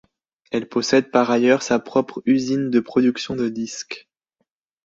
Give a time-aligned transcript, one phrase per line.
[0.49, 4.09] Elle possède par ailleurs sa propre usine de production de disques.